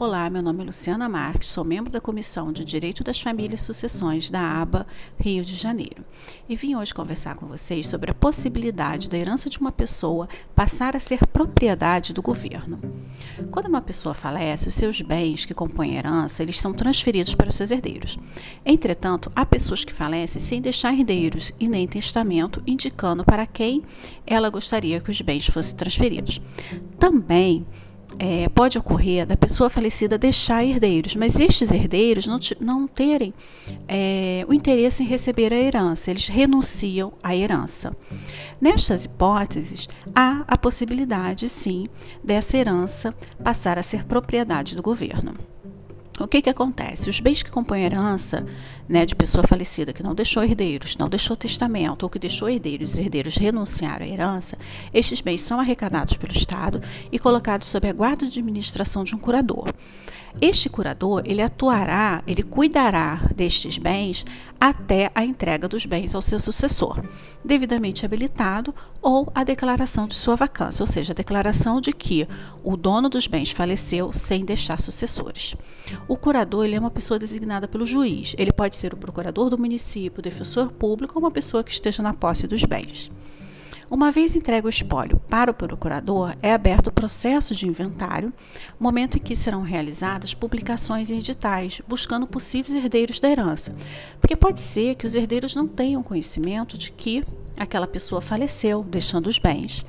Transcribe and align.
Olá, 0.00 0.30
meu 0.30 0.40
nome 0.40 0.62
é 0.62 0.66
Luciana 0.66 1.08
Marques, 1.08 1.50
sou 1.50 1.64
membro 1.64 1.90
da 1.90 2.00
Comissão 2.00 2.52
de 2.52 2.64
Direito 2.64 3.02
das 3.02 3.20
Famílias 3.20 3.62
e 3.62 3.64
Sucessões 3.64 4.30
da 4.30 4.40
ABA 4.40 4.86
Rio 5.18 5.44
de 5.44 5.56
Janeiro. 5.56 6.04
E 6.48 6.54
vim 6.54 6.76
hoje 6.76 6.94
conversar 6.94 7.34
com 7.34 7.48
vocês 7.48 7.88
sobre 7.88 8.12
a 8.12 8.14
possibilidade 8.14 9.10
da 9.10 9.18
herança 9.18 9.50
de 9.50 9.58
uma 9.58 9.72
pessoa 9.72 10.28
passar 10.54 10.94
a 10.94 11.00
ser 11.00 11.26
propriedade 11.26 12.12
do 12.12 12.22
governo. 12.22 12.78
Quando 13.50 13.66
uma 13.66 13.82
pessoa 13.82 14.14
falece, 14.14 14.68
os 14.68 14.76
seus 14.76 15.00
bens 15.02 15.44
que 15.44 15.52
compõem 15.52 15.96
a 15.96 15.98
herança, 15.98 16.44
eles 16.44 16.60
são 16.60 16.72
transferidos 16.72 17.34
para 17.34 17.48
os 17.48 17.56
seus 17.56 17.72
herdeiros. 17.72 18.16
Entretanto, 18.64 19.32
há 19.34 19.44
pessoas 19.44 19.84
que 19.84 19.92
falecem 19.92 20.40
sem 20.40 20.62
deixar 20.62 20.94
herdeiros 20.94 21.52
e 21.58 21.66
nem 21.66 21.88
testamento 21.88 22.62
indicando 22.64 23.24
para 23.24 23.48
quem 23.48 23.82
ela 24.24 24.48
gostaria 24.48 25.00
que 25.00 25.10
os 25.10 25.20
bens 25.20 25.48
fossem 25.48 25.74
transferidos. 25.74 26.40
Também 27.00 27.66
é, 28.18 28.48
pode 28.48 28.78
ocorrer 28.78 29.26
da 29.26 29.36
pessoa 29.36 29.68
falecida 29.68 30.16
deixar 30.16 30.64
herdeiros, 30.64 31.14
mas 31.14 31.38
estes 31.38 31.70
herdeiros 31.70 32.26
não, 32.26 32.38
não 32.60 32.86
terem 32.88 33.34
é, 33.86 34.44
o 34.48 34.54
interesse 34.54 35.02
em 35.02 35.06
receber 35.06 35.52
a 35.52 35.56
herança, 35.56 36.10
eles 36.10 36.28
renunciam 36.28 37.12
à 37.22 37.34
herança. 37.34 37.96
Nestas 38.60 39.04
hipóteses, 39.04 39.88
há 40.14 40.44
a 40.46 40.56
possibilidade, 40.56 41.48
sim, 41.48 41.88
dessa 42.22 42.56
herança 42.56 43.14
passar 43.42 43.78
a 43.78 43.82
ser 43.82 44.04
propriedade 44.04 44.74
do 44.74 44.82
governo. 44.82 45.34
O 46.20 46.26
que, 46.26 46.42
que 46.42 46.50
acontece? 46.50 47.08
Os 47.08 47.20
bens 47.20 47.44
que 47.44 47.50
compõem 47.50 47.84
a 47.84 47.86
herança 47.86 48.44
né, 48.88 49.06
de 49.06 49.14
pessoa 49.14 49.46
falecida 49.46 49.92
que 49.92 50.02
não 50.02 50.16
deixou 50.16 50.42
herdeiros, 50.42 50.96
não 50.96 51.08
deixou 51.08 51.36
testamento 51.36 52.02
ou 52.02 52.10
que 52.10 52.18
deixou 52.18 52.48
herdeiros 52.48 52.90
e 52.90 52.92
os 52.94 52.98
herdeiros 52.98 53.36
renunciaram 53.36 54.04
à 54.04 54.08
herança, 54.08 54.58
estes 54.92 55.20
bens 55.20 55.42
são 55.42 55.60
arrecadados 55.60 56.16
pelo 56.16 56.32
Estado 56.32 56.82
e 57.12 57.18
colocados 57.20 57.68
sob 57.68 57.88
a 57.88 57.92
guarda 57.92 58.26
de 58.26 58.40
administração 58.40 59.04
de 59.04 59.14
um 59.14 59.18
curador. 59.18 59.72
Este 60.40 60.68
curador, 60.68 61.22
ele 61.24 61.42
atuará, 61.42 62.22
ele 62.24 62.44
cuidará 62.44 63.28
destes 63.34 63.76
bens 63.76 64.24
até 64.60 65.10
a 65.12 65.24
entrega 65.24 65.66
dos 65.66 65.84
bens 65.84 66.14
ao 66.14 66.22
seu 66.22 66.38
sucessor, 66.38 67.02
devidamente 67.44 68.06
habilitado 68.06 68.72
ou 69.02 69.30
a 69.34 69.42
declaração 69.42 70.06
de 70.06 70.14
sua 70.14 70.36
vacância, 70.36 70.82
ou 70.82 70.86
seja, 70.86 71.12
a 71.12 71.14
declaração 71.14 71.80
de 71.80 71.92
que 71.92 72.26
o 72.62 72.76
dono 72.76 73.08
dos 73.08 73.26
bens 73.26 73.50
faleceu 73.50 74.12
sem 74.12 74.44
deixar 74.44 74.80
sucessores. 74.80 75.56
O 76.06 76.16
curador, 76.16 76.64
ele 76.64 76.76
é 76.76 76.80
uma 76.80 76.90
pessoa 76.90 77.18
designada 77.18 77.66
pelo 77.66 77.86
juiz. 77.86 78.36
Ele 78.38 78.52
pode 78.52 78.76
ser 78.76 78.94
o 78.94 78.96
procurador 78.96 79.50
do 79.50 79.58
município, 79.58 80.22
defensor 80.22 80.70
público 80.70 81.14
ou 81.16 81.24
uma 81.24 81.32
pessoa 81.32 81.64
que 81.64 81.72
esteja 81.72 82.00
na 82.00 82.14
posse 82.14 82.46
dos 82.46 82.62
bens. 82.62 83.10
Uma 83.90 84.12
vez 84.12 84.36
entregue 84.36 84.66
o 84.66 84.68
espólio 84.68 85.18
para 85.30 85.50
o 85.50 85.54
procurador, 85.54 86.36
é 86.42 86.52
aberto 86.52 86.88
o 86.88 86.92
processo 86.92 87.54
de 87.54 87.66
inventário, 87.66 88.30
momento 88.78 89.16
em 89.16 89.20
que 89.20 89.34
serão 89.34 89.62
realizadas 89.62 90.34
publicações 90.34 91.10
em 91.10 91.16
editais, 91.16 91.80
buscando 91.88 92.26
possíveis 92.26 92.74
herdeiros 92.74 93.18
da 93.18 93.30
herança. 93.30 93.74
Porque 94.20 94.36
pode 94.36 94.60
ser 94.60 94.94
que 94.94 95.06
os 95.06 95.14
herdeiros 95.14 95.54
não 95.54 95.66
tenham 95.66 96.02
conhecimento 96.02 96.76
de 96.76 96.92
que 96.92 97.24
aquela 97.58 97.86
pessoa 97.86 98.20
faleceu, 98.20 98.82
deixando 98.82 99.26
os 99.26 99.38
bens. 99.38 99.84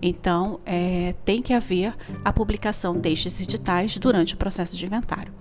Então, 0.00 0.58
é, 0.66 1.14
tem 1.24 1.40
que 1.40 1.52
haver 1.52 1.94
a 2.24 2.32
publicação 2.32 2.96
destes 2.98 3.40
editais 3.40 3.96
durante 3.98 4.34
o 4.34 4.36
processo 4.36 4.76
de 4.76 4.84
inventário. 4.84 5.32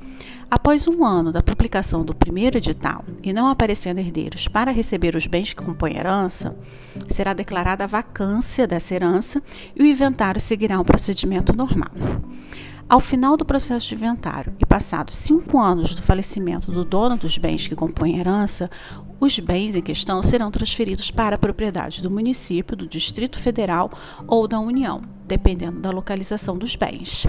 Após 0.49 0.85
um 0.85 1.05
ano 1.05 1.31
da 1.31 1.41
publicação 1.41 2.03
do 2.03 2.13
primeiro 2.13 2.57
edital 2.57 3.05
e 3.23 3.31
não 3.31 3.47
aparecendo 3.47 3.99
herdeiros 3.99 4.47
para 4.47 4.69
receber 4.69 5.15
os 5.15 5.25
bens 5.25 5.53
que 5.53 5.63
compõem 5.63 5.95
a 5.95 5.99
herança, 6.01 6.55
será 7.09 7.33
declarada 7.33 7.85
a 7.85 7.87
vacância 7.87 8.67
dessa 8.67 8.93
herança 8.93 9.41
e 9.75 9.81
o 9.81 9.85
inventário 9.85 10.41
seguirá 10.41 10.79
um 10.79 10.83
procedimento 10.83 11.55
normal. 11.55 11.91
Ao 12.91 12.99
final 12.99 13.37
do 13.37 13.45
processo 13.45 13.87
de 13.87 13.95
inventário 13.95 14.53
e 14.59 14.65
passados 14.65 15.15
cinco 15.15 15.57
anos 15.57 15.95
do 15.95 16.01
falecimento 16.01 16.73
do 16.73 16.83
dono 16.83 17.15
dos 17.15 17.37
bens 17.37 17.65
que 17.65 17.73
compõem 17.73 18.17
a 18.17 18.19
herança, 18.19 18.69
os 19.17 19.39
bens 19.39 19.77
em 19.77 19.81
questão 19.81 20.21
serão 20.21 20.51
transferidos 20.51 21.09
para 21.09 21.37
a 21.37 21.39
propriedade 21.39 22.01
do 22.01 22.11
município, 22.11 22.75
do 22.75 22.85
Distrito 22.85 23.39
Federal 23.39 23.89
ou 24.27 24.45
da 24.45 24.59
União, 24.59 24.99
dependendo 25.25 25.79
da 25.79 25.89
localização 25.89 26.57
dos 26.57 26.75
bens. 26.75 27.25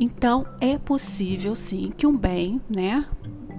Então, 0.00 0.44
é 0.60 0.76
possível 0.78 1.54
sim 1.54 1.92
que 1.96 2.04
um 2.04 2.16
bem, 2.16 2.60
né, 2.68 3.04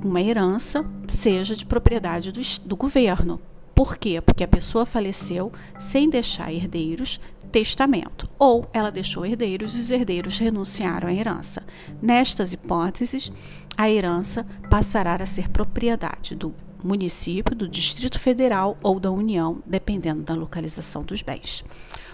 uma 0.04 0.22
herança, 0.22 0.86
seja 1.08 1.56
de 1.56 1.66
propriedade 1.66 2.34
do, 2.34 2.42
do 2.66 2.76
governo. 2.76 3.40
Por 3.80 3.96
quê? 3.96 4.20
Porque 4.20 4.44
a 4.44 4.48
pessoa 4.48 4.86
faleceu 4.86 5.54
sem 5.80 6.10
deixar 6.10 6.52
herdeiros, 6.52 7.18
testamento, 7.50 8.30
ou 8.38 8.70
ela 8.74 8.92
deixou 8.92 9.26
herdeiros 9.26 9.74
e 9.74 9.80
os 9.80 9.90
herdeiros 9.90 10.38
renunciaram 10.38 11.08
à 11.08 11.14
herança. 11.14 11.64
Nestas 12.02 12.52
hipóteses, 12.52 13.32
a 13.78 13.90
herança 13.90 14.46
passará 14.70 15.16
a 15.16 15.26
ser 15.26 15.48
propriedade 15.48 16.36
do 16.36 16.54
município, 16.88 17.56
do 17.56 17.68
Distrito 17.68 18.20
Federal 18.20 18.78
ou 18.82 19.00
da 19.00 19.12
União, 19.12 19.62
dependendo 19.66 20.24
da 20.24 20.34
localização 20.34 21.04
dos 21.04 21.22
bens. 21.22 21.64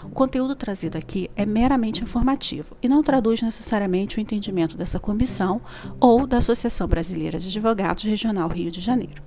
O 0.04 0.10
conteúdo 0.10 0.56
trazido 0.56 0.98
aqui 0.98 1.30
é 1.36 1.46
meramente 1.46 2.04
informativo 2.04 2.76
e 2.82 2.88
não 2.88 3.02
traduz 3.02 3.42
necessariamente 3.42 4.18
o 4.18 4.22
entendimento 4.22 4.78
dessa 4.78 5.00
comissão 5.00 5.62
ou 6.00 6.28
da 6.28 6.38
Associação 6.38 6.88
Brasileira 6.88 7.40
de 7.40 7.48
Advogados 7.48 8.04
Regional 8.04 8.48
Rio 8.48 8.70
de 8.70 8.82
Janeiro. 8.82 9.24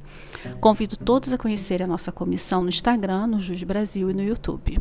Convido 0.61 0.97
todos 0.97 1.33
a 1.33 1.39
conhecerem 1.39 1.85
a 1.85 1.89
nossa 1.89 2.13
comissão 2.13 2.63
no 2.63 2.69
Instagram, 2.69 3.27
no 3.27 3.41
Jus 3.41 3.63
Brasil 3.63 4.11
e 4.11 4.15
no 4.15 4.23
YouTube. 4.23 4.78